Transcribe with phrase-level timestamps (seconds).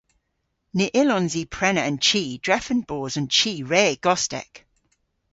[0.77, 4.53] Ny yllons i prena an chi drefen bos an chi re gostek.